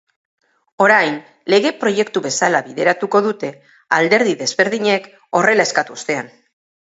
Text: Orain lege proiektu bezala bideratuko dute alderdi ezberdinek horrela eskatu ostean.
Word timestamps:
Orain 0.85 1.17
lege 1.53 1.71
proiektu 1.81 2.23
bezala 2.27 2.61
bideratuko 2.69 3.21
dute 3.27 3.51
alderdi 3.99 4.33
ezberdinek 4.49 5.09
horrela 5.41 5.69
eskatu 5.71 5.99
ostean. 6.01 6.33